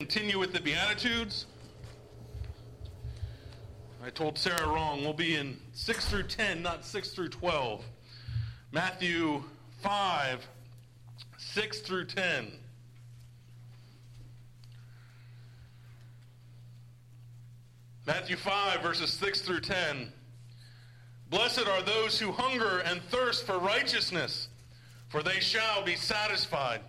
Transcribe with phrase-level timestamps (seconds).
[0.00, 1.46] continue with the Beatitudes.
[4.00, 5.02] I told Sarah wrong.
[5.02, 7.84] We'll be in 6 through 10, not 6 through 12.
[8.70, 9.42] Matthew
[9.82, 10.46] 5,
[11.36, 12.52] 6 through 10.
[18.06, 20.12] Matthew 5, verses 6 through 10.
[21.28, 24.46] Blessed are those who hunger and thirst for righteousness,
[25.08, 26.82] for they shall be satisfied.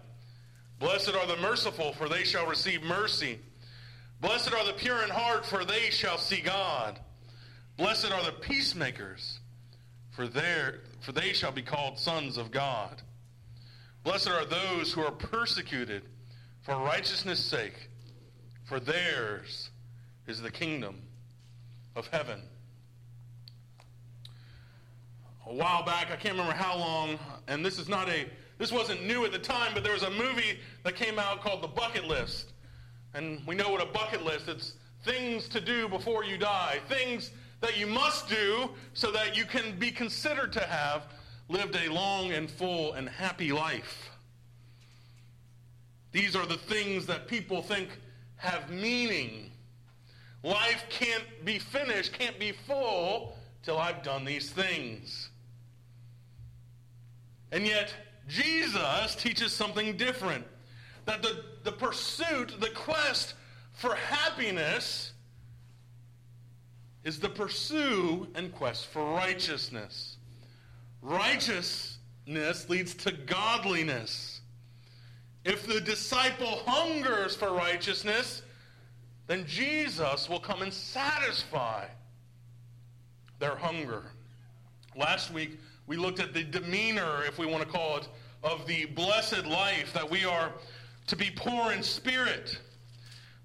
[0.79, 3.39] Blessed are the merciful, for they shall receive mercy.
[4.21, 6.99] Blessed are the pure in heart, for they shall see God.
[7.77, 9.39] Blessed are the peacemakers,
[10.11, 10.27] for,
[11.01, 13.01] for they shall be called sons of God.
[14.03, 16.03] Blessed are those who are persecuted
[16.61, 17.89] for righteousness' sake,
[18.65, 19.69] for theirs
[20.27, 21.01] is the kingdom
[21.95, 22.41] of heaven.
[25.45, 27.17] A while back, I can't remember how long,
[27.47, 28.25] and this is not a
[28.59, 31.63] this wasn't new at the time, but there was a movie that came out called
[31.63, 32.51] The Bucket List.
[33.15, 37.31] And we know what a bucket list it's things to do before you die, things
[37.61, 41.07] that you must do so that you can be considered to have
[41.47, 44.09] lived a long and full and happy life.
[46.11, 47.89] These are the things that people think
[48.35, 49.51] have meaning.
[50.43, 55.29] Life can't be finished, can't be full till I've done these things.
[57.51, 57.93] And yet,
[58.27, 60.45] Jesus teaches something different.
[61.05, 63.33] That the, the pursuit, the quest
[63.73, 65.13] for happiness
[67.03, 70.17] is the pursue and quest for righteousness.
[71.01, 74.41] Righteousness leads to godliness.
[75.45, 78.41] If the disciple hungers for righteousness,
[79.27, 81.85] then Jesus will come and satisfy
[83.39, 84.03] their hunger.
[84.95, 85.59] Last week,
[85.89, 88.07] we looked at the demeanor, if we want to call it,
[88.43, 90.53] of the blessed life, that we are
[91.07, 92.59] to be poor in spirit,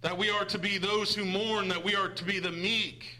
[0.02, 3.18] that we are to be those who mourn, that we are to be the meek.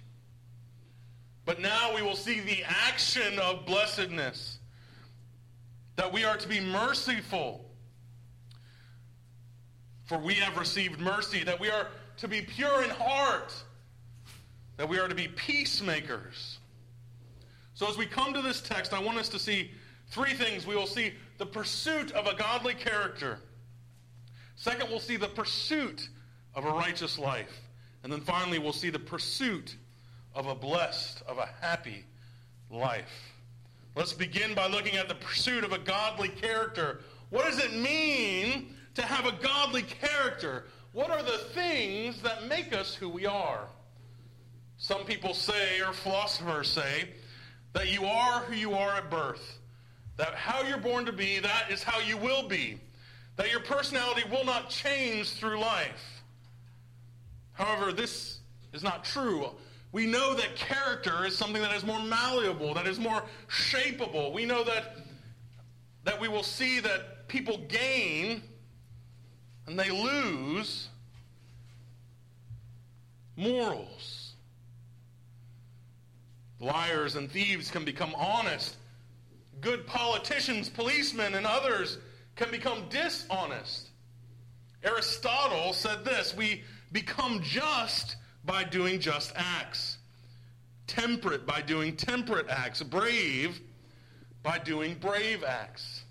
[1.46, 4.58] But now we will see the action of blessedness,
[5.96, 7.64] that we are to be merciful,
[10.04, 13.54] for we have received mercy, that we are to be pure in heart,
[14.76, 16.58] that we are to be peacemakers.
[17.74, 19.70] So as we come to this text, I want us to see
[20.08, 20.66] three things.
[20.66, 23.38] We will see the pursuit of a godly character.
[24.56, 26.08] Second, we'll see the pursuit
[26.54, 27.60] of a righteous life.
[28.04, 29.76] And then finally, we'll see the pursuit
[30.34, 32.04] of a blessed, of a happy
[32.70, 33.32] life.
[33.96, 37.00] Let's begin by looking at the pursuit of a godly character.
[37.30, 40.66] What does it mean to have a godly character?
[40.92, 43.66] What are the things that make us who we are?
[44.78, 47.08] Some people say, or philosophers say,
[47.74, 49.58] that you are who you are at birth.
[50.16, 52.80] That how you're born to be, that is how you will be.
[53.36, 56.22] That your personality will not change through life.
[57.52, 58.38] However, this
[58.72, 59.50] is not true.
[59.92, 64.32] We know that character is something that is more malleable, that is more shapeable.
[64.32, 64.96] We know that,
[66.04, 68.42] that we will see that people gain
[69.66, 70.88] and they lose
[73.36, 74.23] morals.
[76.64, 78.76] Liars and thieves can become honest
[79.64, 81.98] good politicians, policemen, and others
[82.36, 83.88] can become dishonest.
[84.82, 89.96] Aristotle said this We become just by doing just acts,
[90.86, 93.60] temperate by doing temperate acts, brave
[94.42, 96.02] by doing brave acts.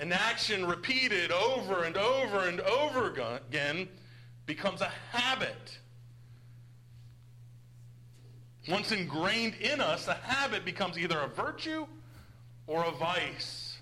[0.00, 3.12] An action repeated over and over and over
[3.48, 3.88] again
[4.46, 5.78] becomes a habit.
[8.68, 11.86] Once ingrained in us, a habit becomes either a virtue
[12.66, 13.78] or a vice.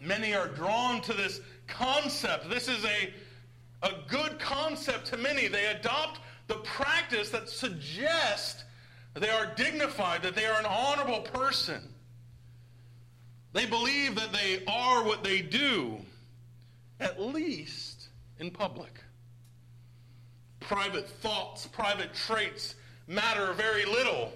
[0.00, 2.48] Many are drawn to this concept.
[2.48, 3.12] This is a,
[3.82, 5.48] a good concept to many.
[5.48, 8.64] They adopt the practice that suggests
[9.14, 11.80] they are dignified, that they are an honorable person.
[13.52, 15.98] They believe that they are what they do,
[16.98, 18.08] at least
[18.38, 19.00] in public.
[20.68, 22.74] Private thoughts, private traits
[23.06, 24.32] matter very little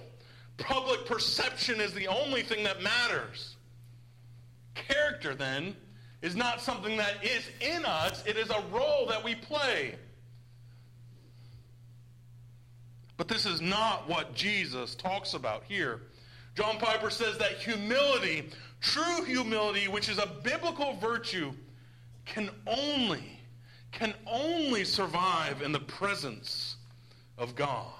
[0.58, 3.56] Public perception is the only thing that matters.
[4.74, 5.76] Character, then,
[6.20, 9.94] is not something that is in us, it is a role that we play.
[13.16, 16.02] But this is not what Jesus talks about here.
[16.56, 21.52] John Piper says that humility, true humility, which is a biblical virtue,
[22.24, 23.37] can only,
[23.92, 26.76] can only survive in the presence
[27.36, 27.92] of God.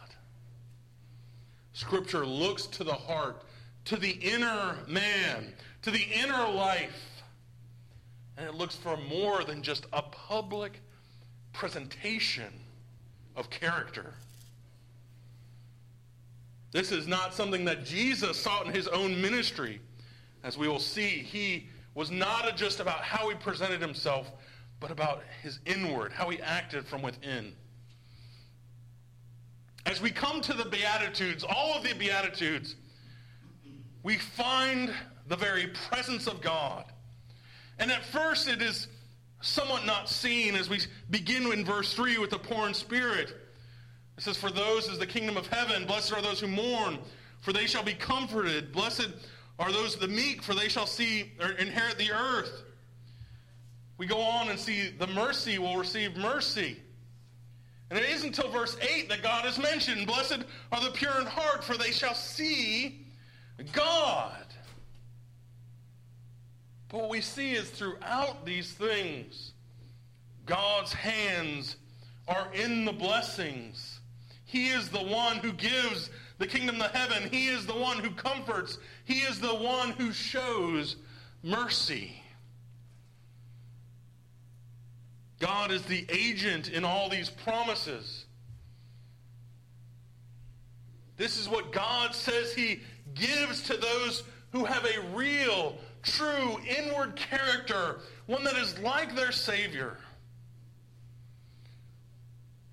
[1.72, 3.42] Scripture looks to the heart,
[3.86, 7.22] to the inner man, to the inner life.
[8.36, 10.80] And it looks for more than just a public
[11.52, 12.52] presentation
[13.36, 14.14] of character.
[16.70, 19.80] This is not something that Jesus sought in his own ministry.
[20.44, 24.30] As we will see, he was not just about how he presented himself,
[24.80, 27.54] but about his inward, how he acted from within.
[29.86, 32.76] As we come to the Beatitudes, all of the Beatitudes,
[34.02, 34.92] we find
[35.26, 36.84] the very presence of God.
[37.78, 38.88] And at first, it is
[39.40, 40.80] somewhat not seen as we
[41.10, 43.36] begin in verse 3 with the poor in spirit.
[44.16, 45.86] It says, For those is the kingdom of heaven.
[45.86, 46.98] Blessed are those who mourn,
[47.40, 48.72] for they shall be comforted.
[48.72, 49.10] Blessed
[49.58, 52.64] are those the meek, for they shall see or inherit the earth.
[53.98, 56.78] We go on and see the mercy will receive mercy.
[57.90, 60.06] And it isn't until verse 8 that God is mentioned.
[60.06, 63.06] Blessed are the pure in heart, for they shall see
[63.72, 64.46] God.
[66.88, 69.52] But what we see is throughout these things,
[70.46, 71.76] God's hands
[72.26, 74.00] are in the blessings.
[74.44, 76.08] He is the one who gives
[76.38, 77.28] the kingdom of heaven.
[77.30, 78.78] He is the one who comforts.
[79.04, 80.96] He is the one who shows
[81.42, 82.22] mercy.
[85.38, 88.26] God is the agent in all these promises.
[91.16, 92.80] This is what God says He
[93.14, 99.32] gives to those who have a real, true, inward character, one that is like their
[99.32, 99.96] Savior.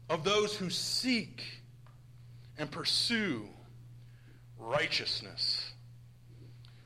[0.09, 1.43] Of those who seek
[2.57, 3.47] and pursue
[4.59, 5.71] righteousness.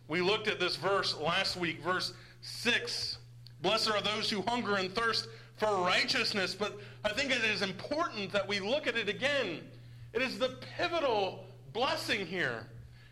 [0.08, 3.18] We looked at this verse last week, verse 6.
[3.62, 5.28] Blessed are those who hunger and thirst
[5.60, 9.60] for righteousness, but I think it is important that we look at it again.
[10.14, 12.66] It is the pivotal blessing here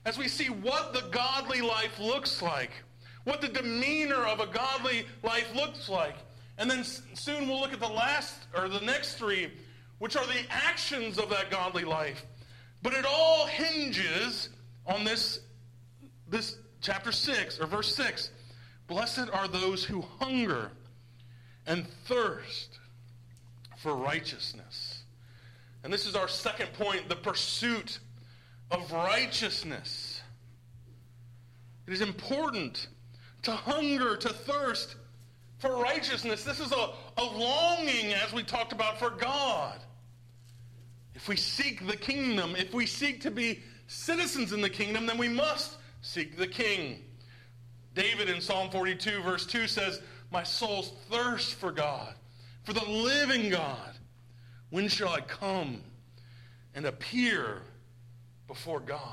[0.05, 2.71] as we see what the godly life looks like,
[3.25, 6.15] what the demeanor of a godly life looks like.
[6.57, 9.51] And then soon we'll look at the last or the next three,
[9.99, 12.25] which are the actions of that godly life.
[12.81, 14.49] But it all hinges
[14.85, 15.41] on this,
[16.29, 18.31] this chapter 6 or verse 6.
[18.87, 20.71] Blessed are those who hunger
[21.67, 22.79] and thirst
[23.77, 25.03] for righteousness.
[25.83, 27.99] And this is our second point the pursuit
[28.71, 30.21] of righteousness.
[31.85, 32.87] It is important
[33.43, 34.95] to hunger, to thirst
[35.59, 36.43] for righteousness.
[36.43, 39.79] This is a, a longing, as we talked about, for God.
[41.15, 45.17] If we seek the kingdom, if we seek to be citizens in the kingdom, then
[45.17, 47.03] we must seek the king.
[47.95, 50.01] David in Psalm 42, verse 2 says,
[50.31, 52.13] My soul's thirst for God,
[52.63, 53.93] for the living God.
[54.69, 55.81] When shall I come
[56.75, 57.61] and appear
[58.47, 59.03] before God?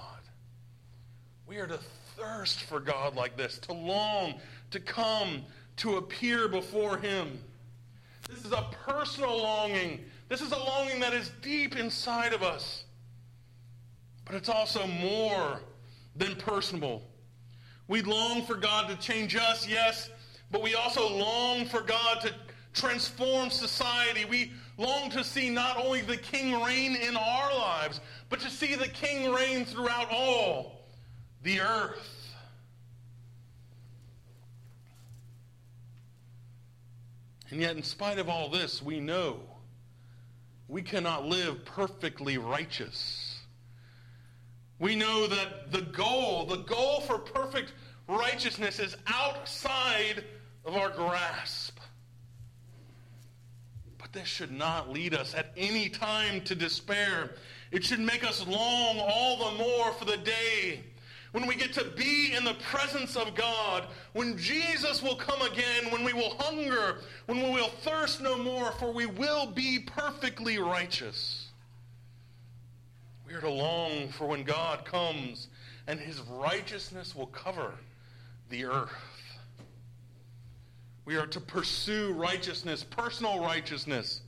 [1.47, 1.79] We are to
[2.17, 4.35] thirst for God like this, to long
[4.71, 5.45] to come,
[5.77, 7.39] to appear before Him.
[8.29, 10.05] This is a personal longing.
[10.29, 12.85] This is a longing that is deep inside of us.
[14.25, 15.61] But it's also more
[16.17, 17.03] than personal.
[17.87, 20.09] We long for God to change us, yes,
[20.55, 22.33] but we also long for God to
[22.75, 24.25] transform society.
[24.25, 28.77] We long to see not only the king reign in our lives, but to see
[28.77, 30.85] the king reign throughout all
[31.43, 32.37] the earth.
[37.51, 39.41] And yet, in spite of all this, we know
[40.69, 43.41] we cannot live perfectly righteous.
[44.79, 47.73] We know that the goal, the goal for perfect
[48.07, 50.23] righteousness is outside
[50.65, 51.79] of our grasp.
[53.99, 57.35] But this should not lead us at any time to despair.
[57.71, 60.85] It should make us long all the more for the day
[61.35, 65.91] when we get to be in the presence of God, when Jesus will come again,
[65.91, 70.59] when we will hunger, when we will thirst no more, for we will be perfectly
[70.59, 71.49] righteous.
[73.27, 75.49] We are to long for when God comes
[75.89, 77.75] and his righteousness will cover
[78.49, 79.14] the earth.
[81.05, 84.23] We are to pursue righteousness, personal righteousness,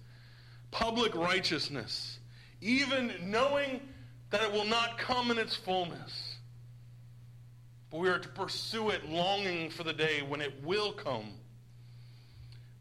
[0.70, 2.18] public righteousness,
[2.60, 3.80] even knowing
[4.30, 6.36] that it will not come in its fullness.
[7.90, 11.32] But we are to pursue it longing for the day when it will come.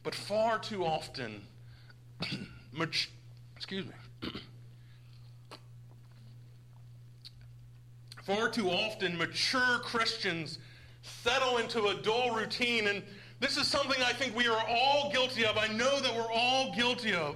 [0.04, 1.42] But far too often,
[2.74, 3.10] much,
[3.56, 4.30] excuse me,
[8.24, 10.60] far too often mature Christians
[11.02, 12.88] settle into a dull routine.
[12.88, 13.04] And
[13.40, 15.58] this is something I think we are all guilty of.
[15.58, 17.36] I know that we're all guilty of.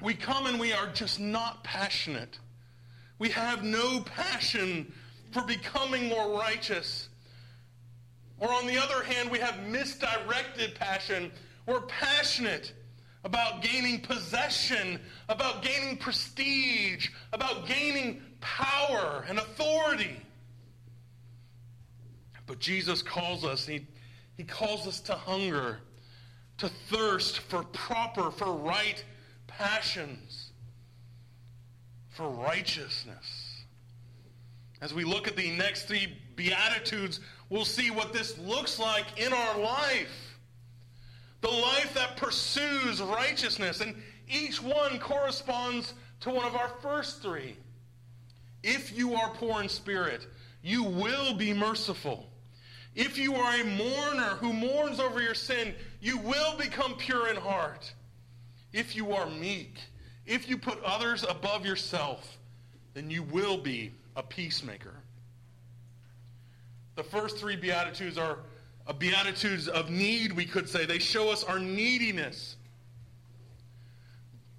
[0.00, 2.38] We come and we are just not passionate.
[3.18, 4.92] We have no passion
[5.30, 7.08] for becoming more righteous.
[8.38, 11.30] Or on the other hand, we have misdirected passion.
[11.66, 12.72] We're passionate,
[13.24, 14.98] about gaining possession,
[15.28, 20.20] about gaining prestige, about gaining power and authority.
[22.46, 23.86] But Jesus calls us, he,
[24.42, 25.78] he calls us to hunger,
[26.58, 29.04] to thirst for proper, for right
[29.46, 30.50] passions,
[32.08, 33.64] for righteousness.
[34.80, 37.20] As we look at the next three Beatitudes,
[37.50, 40.36] we'll see what this looks like in our life.
[41.40, 43.80] The life that pursues righteousness.
[43.80, 43.94] And
[44.28, 47.56] each one corresponds to one of our first three.
[48.64, 50.26] If you are poor in spirit,
[50.64, 52.31] you will be merciful.
[52.94, 57.36] If you are a mourner who mourns over your sin, you will become pure in
[57.36, 57.92] heart.
[58.72, 59.78] If you are meek,
[60.26, 62.38] if you put others above yourself,
[62.94, 64.94] then you will be a peacemaker.
[66.96, 68.38] The first three Beatitudes are
[68.98, 70.84] Beatitudes of need, we could say.
[70.84, 72.56] They show us our neediness.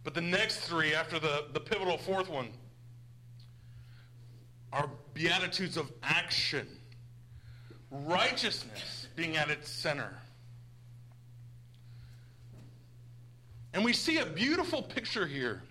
[0.03, 2.49] But the next three, after the, the pivotal fourth one,
[4.71, 6.67] are Beatitudes of action
[7.93, 10.09] righteousness being at its center.
[13.73, 15.61] And we see a beautiful picture here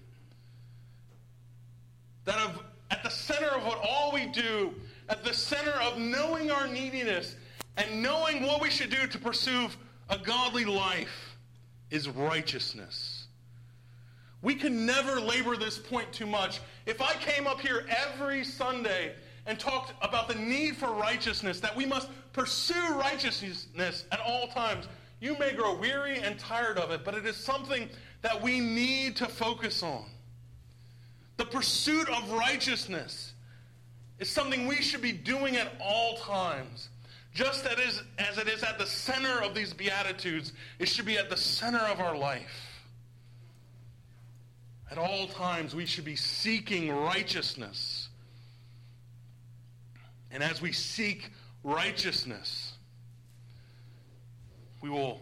[2.25, 4.75] that of at the center of what all we do,
[5.09, 7.37] at the center of knowing our neediness
[7.76, 9.69] and knowing what we should do to pursue
[10.11, 11.37] a godly life
[11.91, 13.26] is righteousness.
[14.43, 16.61] We can never labor this point too much.
[16.85, 19.14] If I came up here every Sunday
[19.46, 24.87] and talked about the need for righteousness, that we must pursue righteousness at all times.
[25.20, 27.88] You may grow weary and tired of it, but it is something
[28.22, 30.04] that we need to focus on.
[31.37, 33.32] The pursuit of righteousness
[34.18, 36.88] is something we should be doing at all times.
[37.34, 38.02] Just as
[38.38, 41.99] it, is, at the center of these Beatitudes, it should be at the center of
[41.99, 42.82] our life.
[44.90, 48.01] At all times, we should be seeking righteousness.
[50.33, 51.31] And as we seek
[51.62, 52.73] righteousness,
[54.81, 55.21] we will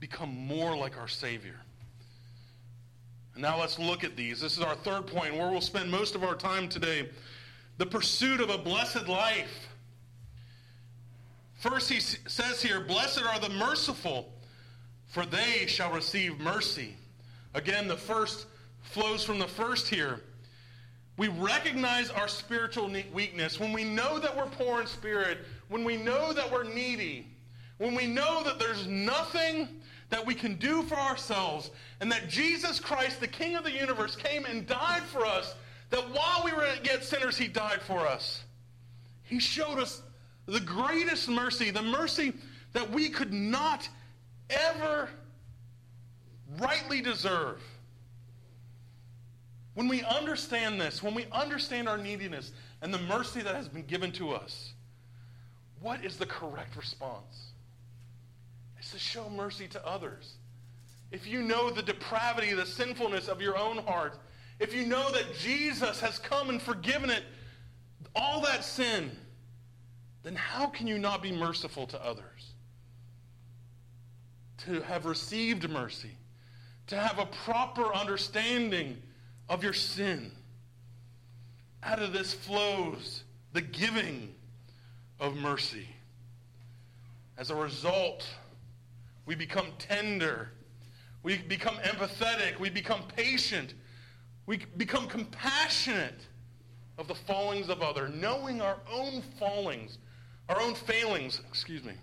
[0.00, 1.54] become more like our Savior.
[3.34, 4.40] And now let's look at these.
[4.40, 7.08] This is our third point where we'll spend most of our time today.
[7.78, 9.68] The pursuit of a blessed life.
[11.54, 14.32] First, he says here, Blessed are the merciful,
[15.06, 16.96] for they shall receive mercy.
[17.54, 18.46] Again, the first
[18.82, 20.20] flows from the first here.
[21.20, 25.98] We recognize our spiritual weakness when we know that we're poor in spirit, when we
[25.98, 27.26] know that we're needy,
[27.76, 29.68] when we know that there's nothing
[30.08, 34.16] that we can do for ourselves, and that Jesus Christ, the King of the universe,
[34.16, 35.54] came and died for us,
[35.90, 38.42] that while we were yet sinners, he died for us.
[39.22, 40.00] He showed us
[40.46, 42.32] the greatest mercy, the mercy
[42.72, 43.86] that we could not
[44.48, 45.10] ever
[46.58, 47.60] rightly deserve.
[49.74, 53.86] When we understand this, when we understand our neediness and the mercy that has been
[53.86, 54.72] given to us,
[55.80, 57.52] what is the correct response?
[58.78, 60.34] It's to show mercy to others.
[61.12, 64.18] If you know the depravity, the sinfulness of your own heart,
[64.58, 67.22] if you know that Jesus has come and forgiven it,
[68.14, 69.10] all that sin,
[70.22, 72.54] then how can you not be merciful to others?
[74.66, 76.10] To have received mercy,
[76.88, 79.00] to have a proper understanding
[79.50, 80.30] of your sin.
[81.82, 84.32] Out of this flows the giving
[85.18, 85.88] of mercy.
[87.36, 88.26] As a result,
[89.26, 90.52] we become tender.
[91.22, 92.58] We become empathetic.
[92.60, 93.74] We become patient.
[94.46, 96.20] We become compassionate
[96.96, 99.98] of the fallings of other, knowing our own fallings,
[100.48, 101.94] our own failings, excuse me.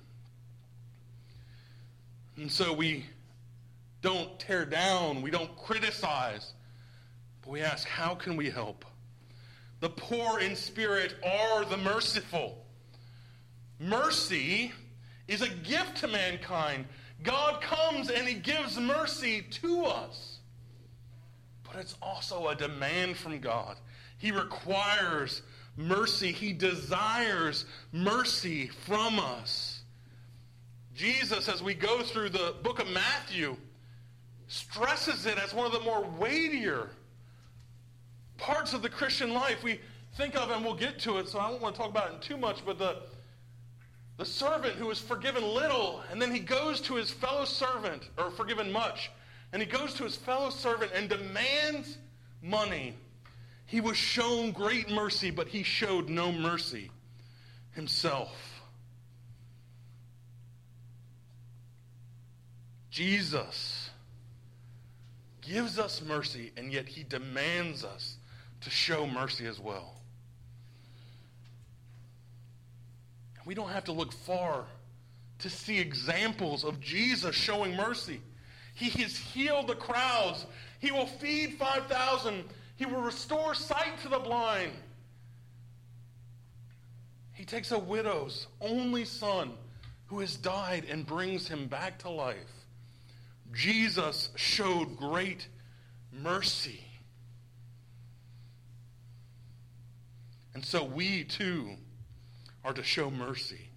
[2.35, 3.05] And so we
[4.01, 6.53] don't tear down, we don't criticize,
[7.47, 8.83] but we ask, how can we help?
[9.79, 12.65] The poor in spirit are the merciful.
[13.79, 14.73] Mercy
[15.29, 16.85] is a gift to mankind.
[17.23, 20.39] God comes and he gives mercy to us.
[21.63, 23.77] But it's also a demand from God.
[24.17, 25.41] He requires
[25.77, 26.33] mercy.
[26.33, 27.63] He desires
[27.93, 29.83] mercy from us.
[30.93, 33.55] Jesus, as we go through the book of Matthew,
[34.47, 36.89] stresses it as one of the more weightier
[38.37, 39.79] parts of the Christian life we
[40.15, 42.21] think of, and we'll get to it, so I don't want to talk about it
[42.21, 42.97] too much, but the,
[44.17, 48.31] the servant who was forgiven little, and then he goes to his fellow servant, or
[48.31, 49.11] forgiven much,
[49.53, 51.97] and he goes to his fellow servant and demands
[52.41, 52.95] money.
[53.65, 56.89] He was shown great mercy, but he showed no mercy
[57.71, 58.35] himself.
[62.89, 63.91] Jesus
[65.41, 68.17] gives us mercy, and yet he demands us
[68.61, 69.95] to show mercy as well.
[73.45, 74.65] We don't have to look far
[75.39, 78.19] to see examples of Jesus showing mercy.
[78.73, 80.45] He has healed the crowds.
[80.79, 82.43] He will feed 5,000.
[82.75, 84.73] He will restore sight to the blind.
[87.33, 89.53] He takes a widow's only son
[90.07, 92.65] who has died and brings him back to life.
[93.53, 95.47] Jesus showed great
[96.11, 96.86] mercy.
[100.57, 101.75] And so we too
[102.65, 103.69] are to show mercy.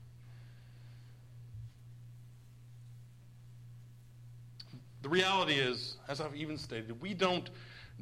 [5.02, 7.50] The reality is, as I've even stated, we don't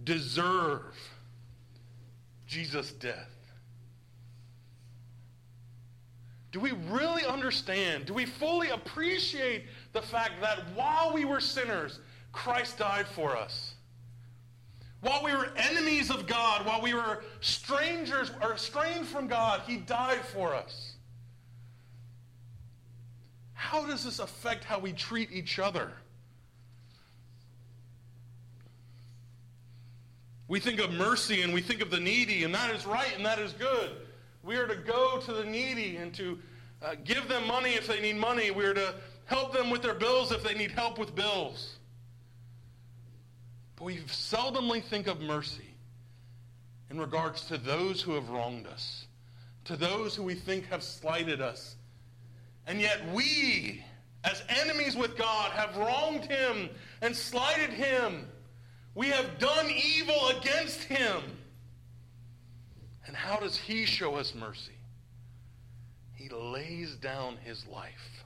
[0.04, 0.94] deserve
[2.46, 3.34] Jesus' death.
[6.52, 8.06] Do we really understand?
[8.06, 11.98] Do we fully appreciate the fact that while we were sinners,
[12.30, 13.74] Christ died for us?
[15.00, 19.76] While we were enemies of God, while we were strangers or estranged from God, he
[19.76, 20.94] died for us.
[23.54, 25.92] How does this affect how we treat each other?
[30.48, 33.24] We think of mercy and we think of the needy, and that is right and
[33.26, 33.90] that is good.
[34.42, 36.38] We are to go to the needy and to
[36.82, 38.50] uh, give them money if they need money.
[38.50, 38.94] We are to
[39.26, 41.77] help them with their bills if they need help with bills.
[43.78, 45.74] But we seldomly think of mercy
[46.90, 49.06] in regards to those who have wronged us,
[49.66, 51.76] to those who we think have slighted us.
[52.66, 53.84] And yet we,
[54.24, 56.70] as enemies with God, have wronged him
[57.02, 58.26] and slighted him.
[58.96, 61.22] We have done evil against him.
[63.06, 64.72] And how does he show us mercy?
[66.14, 68.24] He lays down his life.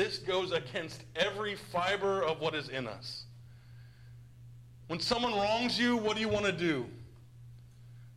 [0.00, 3.24] This goes against every fiber of what is in us.
[4.86, 6.86] When someone wrongs you, what do you want to do?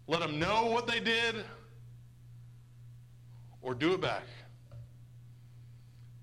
[0.08, 1.44] Let them know what they did
[3.62, 4.24] or do it back.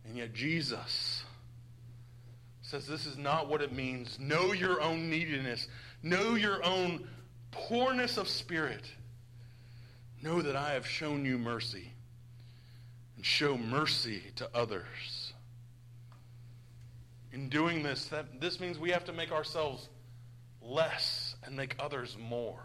[0.07, 1.25] And yet Jesus
[2.63, 4.19] says this is not what it means.
[4.19, 5.69] Know your own neediness.
[6.03, 7.07] Know your own
[7.51, 8.91] poorness of spirit.
[10.23, 11.93] Know that I have shown you mercy.
[13.17, 15.20] And show mercy to others.
[17.33, 19.89] In doing this, that, this means we have to make ourselves
[20.63, 22.61] less and make others more.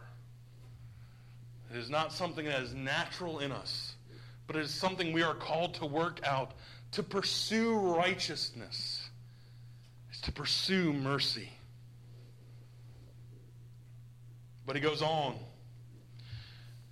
[1.71, 3.95] It is not something that is natural in us,
[4.47, 6.51] but it is something we are called to work out
[6.93, 9.10] to pursue righteousness
[10.12, 11.49] is to pursue mercy.
[14.65, 15.36] But he goes on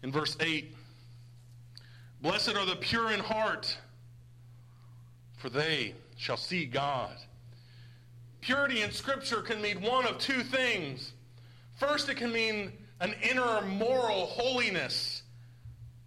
[0.03, 0.75] in verse 8
[2.21, 3.77] Blessed are the pure in heart,
[5.37, 7.15] for they shall see God.
[8.43, 11.13] Purity in Scripture can mean one of two things.
[11.77, 15.23] First, it can mean an inner moral holiness.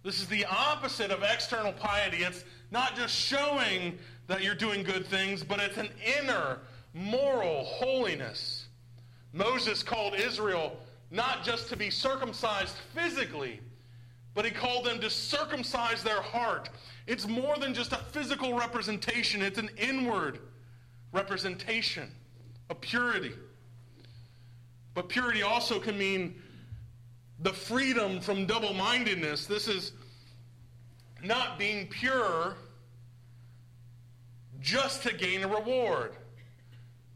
[0.03, 2.17] This is the opposite of external piety.
[2.17, 3.97] It's not just showing
[4.27, 6.59] that you're doing good things, but it's an inner
[6.93, 8.67] moral holiness.
[9.33, 10.77] Moses called Israel
[11.09, 13.61] not just to be circumcised physically,
[14.35, 16.69] but he called them to circumcise their heart.
[17.07, 20.37] It's more than just a physical representation, it's an inward
[21.11, 22.11] representation
[22.69, 23.33] of purity.
[24.93, 26.41] But purity also can mean
[27.39, 29.45] the freedom from double mindedness.
[29.45, 29.91] This is
[31.23, 32.55] not being pure
[34.59, 36.13] just to gain a reward.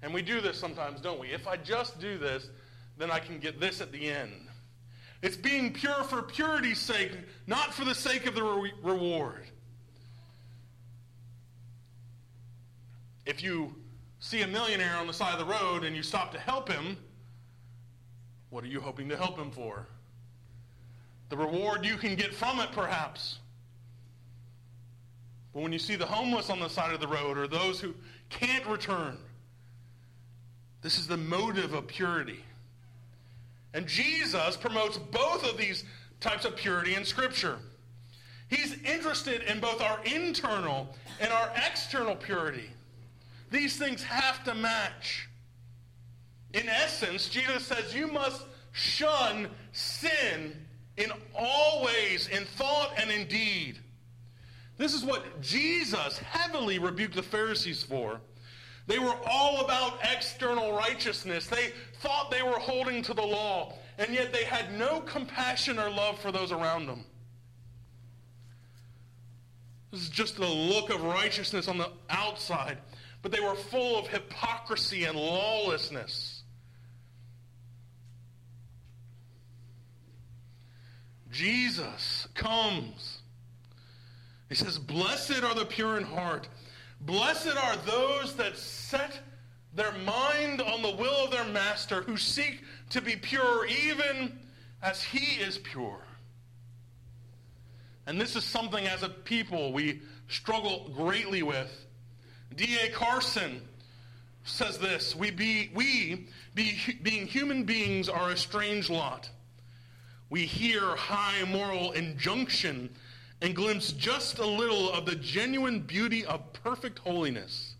[0.04, 1.30] And we do this sometimes, don't we?
[1.30, 2.50] If I just do this,
[2.98, 4.32] then I can get this at the end.
[5.22, 7.12] It's being pure for purity's sake,
[7.46, 9.46] not for the sake of the re- reward.
[13.26, 13.76] If you
[14.22, 16.96] see a millionaire on the side of the road and you stop to help him,
[18.52, 19.88] what are you hoping to help him for?
[21.30, 23.40] The reward you can get from it, perhaps.
[25.54, 27.96] But when you see the homeless on the side of the road or those who
[28.30, 29.18] can't return,
[30.82, 32.44] this is the motive of purity.
[33.74, 35.84] And Jesus promotes both of these
[36.20, 37.58] types of purity in Scripture.
[38.50, 42.70] He's interested in both our internal and our external purity.
[43.52, 45.30] These things have to match.
[46.54, 50.66] In essence, Jesus says you must shun sin
[50.98, 53.80] in all ways, in thought and in deed.
[54.78, 58.20] This is what Jesus heavily rebuked the Pharisees for.
[58.88, 61.48] They were all about external righteousness.
[61.48, 65.90] They thought they were holding to the law, and yet they had no compassion or
[65.90, 67.06] love for those around them.
[69.92, 72.78] This is just the look of righteousness on the outside,
[73.22, 76.44] but they were full of hypocrisy and lawlessness.
[81.32, 83.20] Jesus comes.
[84.50, 86.48] He says, Blessed are the pure in heart.
[87.00, 89.20] Blessed are those that set
[89.74, 94.38] their mind on the will of their master, who seek to be pure even
[94.84, 96.02] as he is pure.
[98.06, 101.72] And this is something as a people we struggle greatly with.
[102.56, 102.90] D.A.
[102.90, 103.62] Carson
[104.44, 109.30] says this We, be, we be, being human beings, are a strange lot.
[110.30, 112.90] We hear high moral injunction
[113.42, 117.76] and glimpse just a little of the genuine beauty of perfect holiness,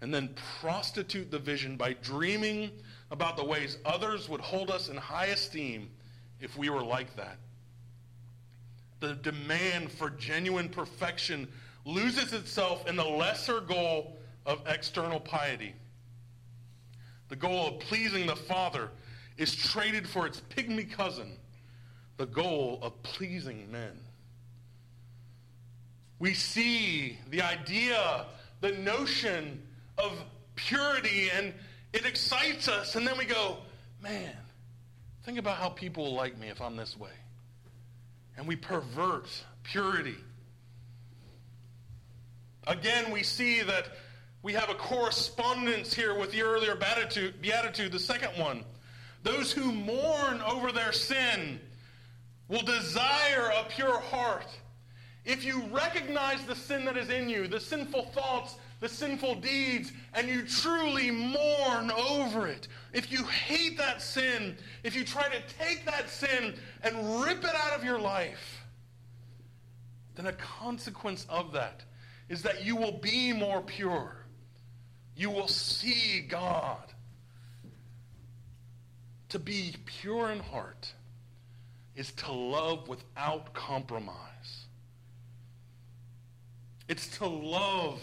[0.00, 2.70] and then prostitute the vision by dreaming
[3.10, 5.90] about the ways others would hold us in high esteem
[6.40, 7.36] if we were like that.
[9.00, 11.48] The demand for genuine perfection
[11.86, 15.74] loses itself in the lesser goal of external piety.
[17.28, 18.90] The goal of pleasing the Father
[19.38, 21.38] is traded for its pygmy cousin,
[22.16, 24.00] the goal of pleasing men.
[26.18, 28.26] We see the idea,
[28.60, 29.62] the notion
[29.96, 30.12] of
[30.56, 31.54] purity, and
[31.92, 33.58] it excites us, and then we go,
[34.02, 34.34] man,
[35.24, 37.10] think about how people will like me if I'm this way.
[38.36, 39.28] And we pervert
[39.62, 40.16] purity.
[42.66, 43.86] Again, we see that
[44.42, 48.64] we have a correspondence here with the earlier beatitude, beatitude, the second one.
[49.22, 51.60] Those who mourn over their sin
[52.48, 54.46] will desire a pure heart.
[55.24, 59.92] If you recognize the sin that is in you, the sinful thoughts, the sinful deeds,
[60.14, 65.42] and you truly mourn over it, if you hate that sin, if you try to
[65.58, 68.64] take that sin and rip it out of your life,
[70.14, 71.82] then a consequence of that
[72.28, 74.16] is that you will be more pure.
[75.16, 76.92] You will see God.
[79.30, 80.92] To be pure in heart
[81.94, 84.66] is to love without compromise.
[86.88, 88.00] It's to love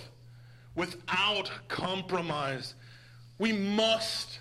[0.75, 2.75] without compromise.
[3.39, 4.39] We must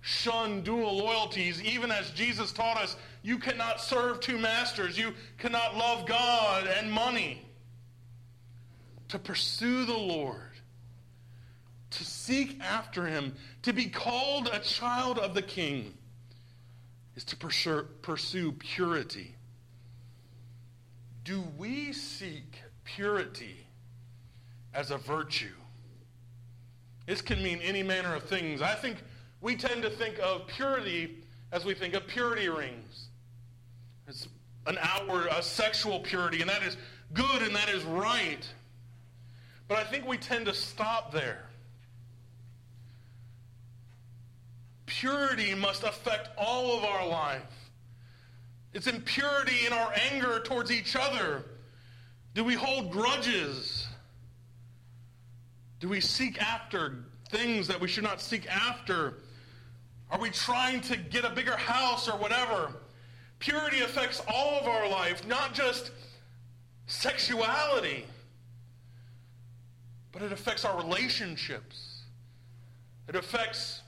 [0.00, 4.96] shun dual loyalties, even as Jesus taught us you cannot serve two masters.
[4.96, 7.47] You cannot love God and money
[9.08, 10.52] to pursue the Lord,
[11.90, 15.94] to seek after him, to be called a child of the king,
[17.16, 19.34] is to pursue, purity.
[21.24, 23.66] Do we seek purity
[24.72, 25.54] as a virtue?
[27.06, 28.62] This can mean any manner of things.
[28.62, 28.98] I think
[29.40, 33.08] we tend to think of purity as we think of purity rings.
[34.06, 34.28] It's
[34.66, 36.76] an outward, a sexual purity, and that is
[37.14, 38.46] good and that is right.
[39.68, 41.44] But I think we tend to stop there.
[44.86, 47.42] Purity must affect all of our life.
[48.72, 51.44] It's impurity in our anger towards each other.
[52.34, 53.86] Do we hold grudges?
[55.80, 59.18] Do we seek after things that we should not seek after?
[60.10, 62.72] Are we trying to get a bigger house or whatever?
[63.38, 65.90] Purity affects all of our life, not just
[66.86, 68.06] sexuality
[70.18, 72.02] but it affects our relationships.
[73.08, 73.82] It affects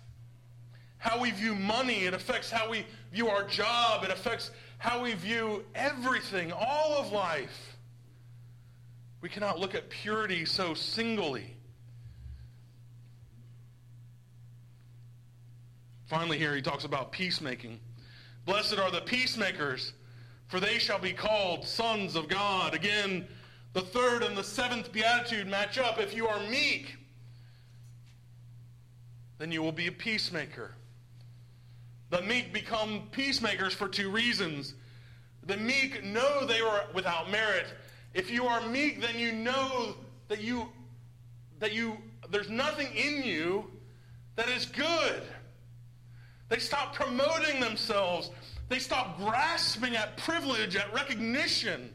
[0.98, 2.04] how we view money.
[2.04, 4.04] It affects how we view our job.
[4.04, 7.76] It affects how we view everything, all of life.
[9.20, 11.56] We cannot look at purity so singly.
[16.06, 17.80] Finally, here he talks about peacemaking.
[18.44, 19.94] Blessed are the peacemakers,
[20.46, 22.72] for they shall be called sons of God.
[22.72, 23.26] Again,
[23.72, 26.00] the third and the seventh beatitude match up.
[26.00, 26.96] If you are meek,
[29.38, 30.72] then you will be a peacemaker.
[32.10, 34.74] The meek become peacemakers for two reasons.
[35.46, 37.66] The meek know they are without merit.
[38.12, 39.96] If you are meek, then you know
[40.28, 40.68] that you
[41.60, 41.96] that you
[42.30, 43.70] there's nothing in you
[44.36, 45.22] that is good.
[46.48, 48.30] They stop promoting themselves.
[48.68, 51.92] They stop grasping at privilege, at recognition.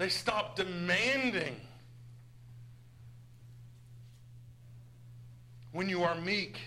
[0.00, 1.54] They stop demanding.
[5.72, 6.58] When you are meek,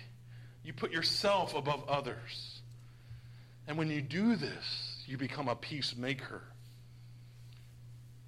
[0.64, 2.62] you put yourself above others.
[3.68, 6.44] And when you do this, you become a peacemaker.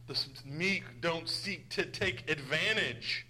[0.07, 3.27] The meek don't seek to take advantage.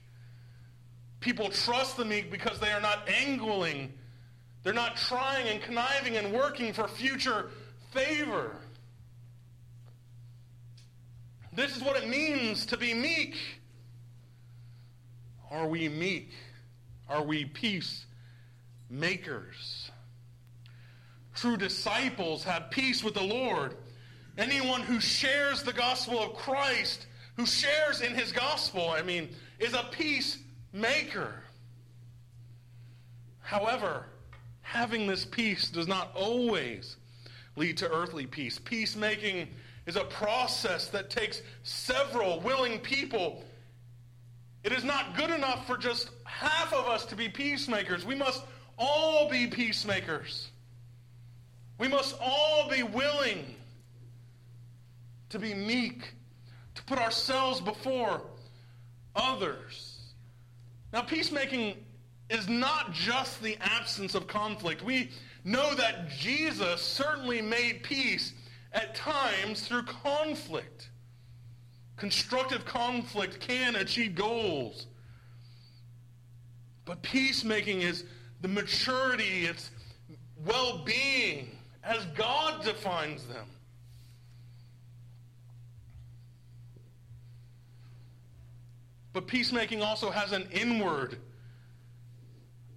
[1.19, 3.91] People trust the meek because they are not angling.
[4.63, 7.49] They're not trying and conniving and working for future
[7.91, 8.61] favor.
[11.55, 13.35] This is what it means to be meek.
[15.49, 16.31] Are we meek?
[17.07, 18.05] Are we peace
[18.89, 19.89] makers?
[21.33, 23.75] True disciples have peace with the Lord.
[24.37, 29.73] Anyone who shares the gospel of Christ, who shares in his gospel, I mean, is
[29.73, 31.33] a peacemaker.
[33.39, 34.05] However,
[34.61, 36.97] having this peace does not always
[37.55, 38.59] lead to earthly peace.
[38.59, 39.47] Peacemaking
[39.85, 43.43] is a process that takes several willing people.
[44.63, 48.05] It is not good enough for just half of us to be peacemakers.
[48.05, 48.43] We must
[48.77, 50.49] all be peacemakers.
[51.77, 53.55] We must all be willing
[55.29, 56.13] to be meek,
[56.75, 58.21] to put ourselves before
[59.15, 59.97] others.
[60.93, 61.75] Now, peacemaking
[62.29, 64.81] is not just the absence of conflict.
[64.81, 65.11] We
[65.43, 68.33] know that Jesus certainly made peace
[68.75, 70.89] at times through conflict.
[71.95, 74.87] Constructive conflict can achieve goals.
[76.83, 78.03] But peacemaking is
[78.41, 79.71] the maturity, it's
[80.45, 83.47] well being as God defines them.
[89.13, 91.17] But peacemaking also has an inward,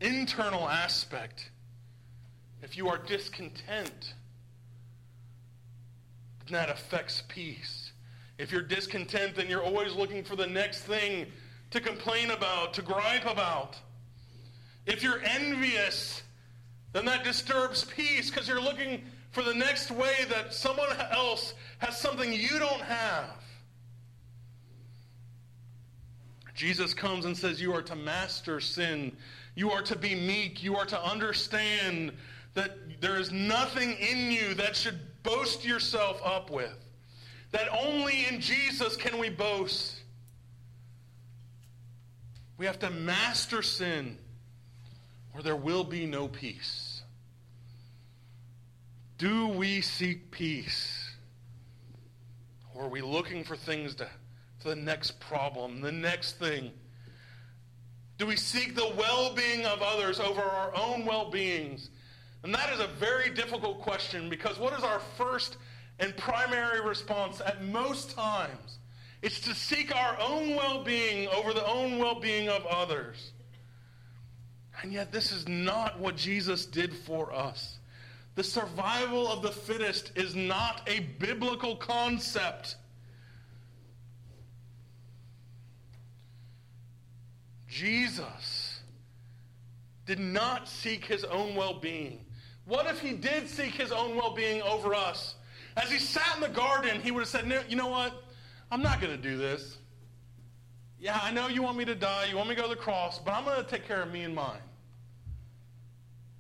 [0.01, 1.51] internal aspect.
[2.63, 4.15] If you are discontent,
[6.49, 7.93] then that affects peace.
[8.39, 11.27] If you're discontent, then you're always looking for the next thing
[11.71, 13.77] to complain about, to gripe about.
[14.87, 16.23] If you're envious,
[16.93, 21.99] then that disturbs peace because you're looking for the next way that someone else has
[22.01, 23.37] something you don't have.
[26.55, 29.17] Jesus comes and says, You are to master sin.
[29.55, 30.63] You are to be meek.
[30.63, 32.13] You are to understand
[32.55, 36.75] that there is nothing in you that should boast yourself up with.
[37.53, 40.01] That only in Jesus can we boast.
[42.57, 44.19] We have to master sin
[45.35, 47.03] or there will be no peace.
[49.19, 51.11] Do we seek peace?
[52.75, 54.09] Or are we looking for things to,
[54.65, 56.73] the next problem, the next thing?
[58.19, 61.91] Do we seek the well being of others over our own well beings?
[62.43, 65.57] And that is a very difficult question because what is our first
[65.99, 68.79] and primary response at most times?
[69.23, 73.33] It's to seek our own well being over the own well being of others.
[74.81, 77.79] And yet, this is not what Jesus did for us.
[78.37, 82.77] The survival of the fittest is not a biblical concept.
[87.67, 88.81] Jesus
[90.07, 92.25] did not seek his own well being.
[92.69, 95.37] What if he did seek his own well being over us?
[95.75, 98.23] As he sat in the garden, he would have said, You know what?
[98.71, 99.79] I'm not going to do this.
[101.01, 102.27] Yeah, I know you want me to die.
[102.29, 104.13] You want me to go to the cross, but I'm going to take care of
[104.13, 104.61] me and mine.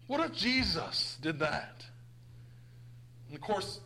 [0.06, 1.82] What if Jesus did that?
[3.28, 3.80] And of course,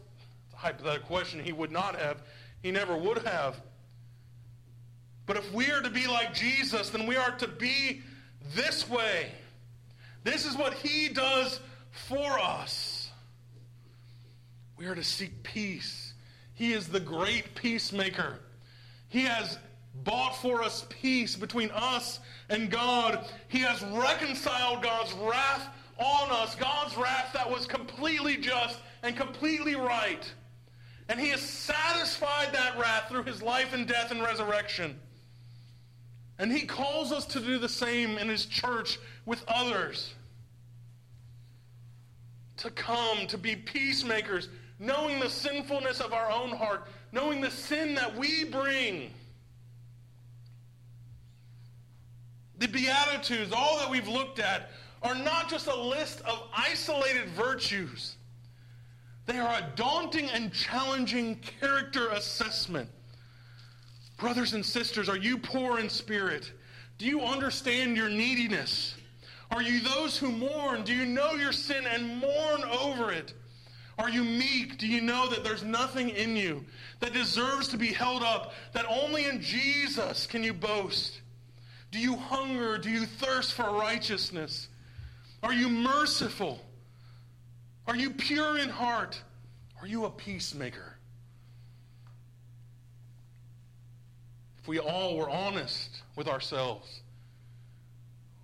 [0.47, 1.39] it's a hypothetical question.
[1.39, 2.23] He would not have.
[2.61, 3.61] He never would have.
[5.27, 8.03] But if we are to be like Jesus, then we are to be
[8.53, 9.31] this way.
[10.25, 11.61] This is what he does
[11.93, 13.11] for us.
[14.77, 16.13] We are to seek peace.
[16.55, 18.39] He is the great peacemaker.
[19.09, 19.59] He has
[20.05, 23.25] bought for us peace between us and God.
[23.49, 29.75] He has reconciled God's wrath on us God's wrath that was completely just and completely
[29.75, 30.31] right.
[31.09, 34.99] And he has satisfied that wrath through his life and death and resurrection.
[36.39, 40.15] And he calls us to do the same in his church with others.
[42.63, 44.49] To come, to be peacemakers,
[44.79, 49.11] knowing the sinfulness of our own heart, knowing the sin that we bring.
[52.59, 54.71] The Beatitudes, all that we've looked at,
[55.03, 58.15] are not just a list of isolated virtues.
[59.27, 62.89] They are a daunting and challenging character assessment.
[64.19, 66.53] Brothers and sisters, are you poor in spirit?
[66.97, 68.95] Do you understand your neediness?
[69.53, 70.83] Are you those who mourn?
[70.83, 73.35] Do you know your sin and mourn over it?
[73.99, 74.79] Are you meek?
[74.79, 76.65] Do you know that there's nothing in you
[77.01, 81.21] that deserves to be held up, that only in Jesus can you boast?
[81.91, 82.79] Do you hunger?
[82.79, 84.69] Do you thirst for righteousness?
[85.43, 86.59] Are you merciful?
[87.87, 89.21] Are you pure in heart?
[89.83, 90.97] Are you a peacemaker?
[94.63, 97.02] If we all were honest with ourselves,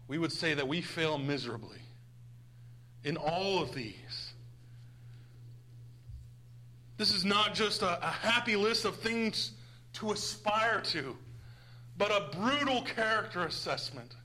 [0.08, 1.78] we would say that we fail miserably
[3.04, 4.32] in all of these.
[6.96, 9.52] This is not just a, a happy list of things
[9.94, 11.16] to aspire to,
[11.96, 14.16] but a brutal character assessment.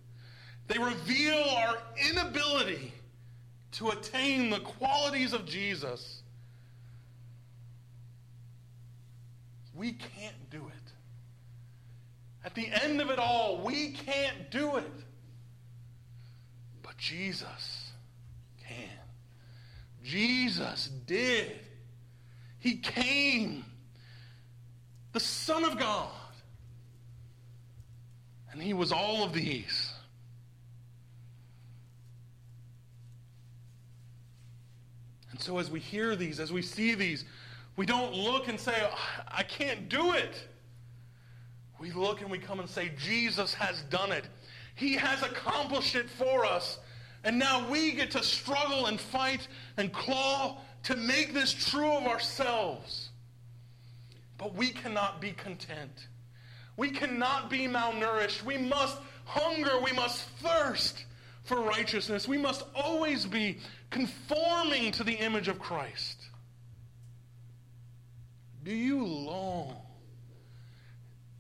[0.68, 1.78] They reveal our
[2.10, 2.94] inability
[3.74, 6.22] to attain the qualities of Jesus.
[9.76, 10.94] We can't do it.
[12.46, 14.92] At the end of it all, we can't do it.
[16.94, 17.92] But Jesus
[18.68, 18.90] can.
[20.04, 21.54] Jesus did.
[22.60, 23.66] He came.
[25.12, 26.12] The Son of God.
[28.52, 29.92] And he was all of these.
[35.32, 37.26] And so as we hear these, as we see these,
[37.76, 38.88] we don't look and say,
[39.28, 40.48] I can't do it.
[41.80, 44.26] We look and we come and say, Jesus has done it.
[44.76, 46.80] He has accomplished it for us.
[47.24, 52.04] And now we get to struggle and fight and claw to make this true of
[52.04, 53.10] ourselves.
[54.38, 56.08] But we cannot be content.
[56.76, 58.44] We cannot be malnourished.
[58.44, 59.80] We must hunger.
[59.80, 61.06] We must thirst
[61.44, 62.28] for righteousness.
[62.28, 63.60] We must always be
[63.90, 66.18] conforming to the image of Christ.
[68.64, 69.78] Do you long?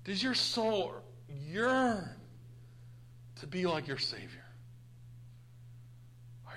[0.03, 0.95] Does your soul
[1.29, 2.09] yearn
[3.39, 4.42] to be like your Savior?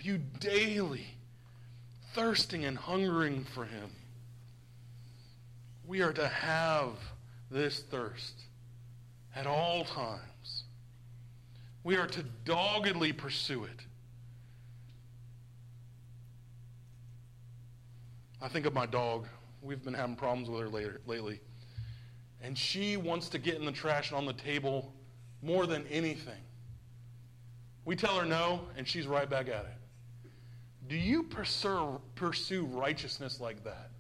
[0.07, 1.05] You daily
[2.15, 3.91] thirsting and hungering for Him?
[5.85, 6.93] We are to have
[7.51, 8.41] this thirst
[9.35, 10.63] at all times.
[11.83, 13.81] We are to doggedly pursue it.
[18.41, 19.27] I think of my dog.
[19.61, 21.41] We've been having problems with her later, lately.
[22.41, 24.93] And she wants to get in the trash and on the table
[25.43, 26.45] more than anything.
[27.85, 29.86] We tell her no, and she's right back at it.
[30.89, 33.91] Do you pursue, pursue righteousness like that?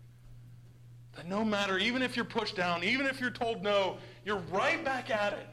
[1.16, 4.84] That no matter, even if you're pushed down, even if you're told no, you're right
[4.84, 5.46] back at it.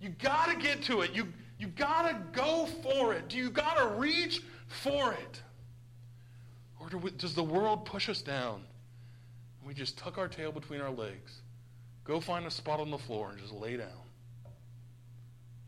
[0.00, 1.14] You got to get to it.
[1.14, 3.28] You, you got to go for it.
[3.28, 5.42] Do you got to reach for it.
[6.80, 8.56] Or do we, does the world push us down?
[9.60, 11.40] And we just tuck our tail between our legs,
[12.04, 13.88] go find a spot on the floor, and just lay down.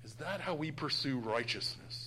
[0.05, 2.06] Is that how we pursue righteousness?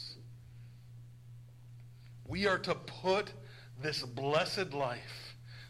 [2.29, 3.33] We are to put
[3.81, 5.29] this blessed life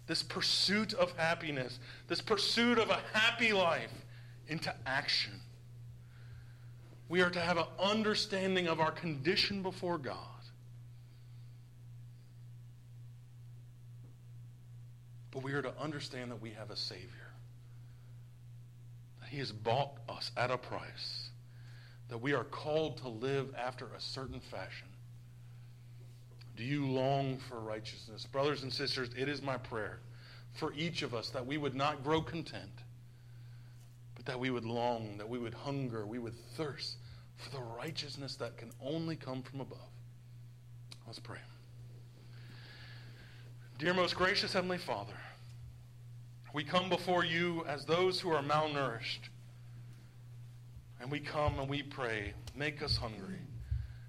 [0.10, 3.94] this pursuit of happiness, this pursuit of a happy life
[4.48, 5.40] into action.
[7.08, 10.18] We are to have an understanding of our condition before God.
[15.30, 17.34] But we are to understand that we have a Savior.
[19.20, 21.30] That He has bought us at a price.
[22.08, 24.88] That we are called to live after a certain fashion.
[26.60, 28.26] Do you long for righteousness?
[28.26, 30.02] Brothers and sisters, it is my prayer
[30.52, 32.84] for each of us that we would not grow content,
[34.14, 36.98] but that we would long, that we would hunger, we would thirst
[37.38, 39.88] for the righteousness that can only come from above.
[41.08, 41.38] Let's pray.
[43.78, 45.16] Dear most gracious Heavenly Father,
[46.54, 49.30] we come before you as those who are malnourished.
[51.00, 53.40] And we come and we pray, make us hungry,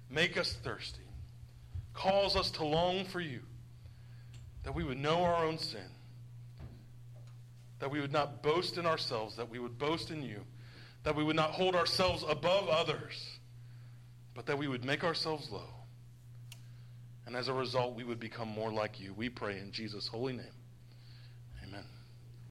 [0.09, 1.03] make us thirsty
[1.93, 3.41] calls us to long for you,
[4.63, 5.89] that we would know our own sin,
[7.79, 10.41] that we would not boast in ourselves, that we would boast in you,
[11.03, 13.39] that we would not hold ourselves above others,
[14.35, 15.69] but that we would make ourselves low.
[17.25, 19.13] And as a result, we would become more like you.
[19.13, 20.45] We pray in Jesus' holy name.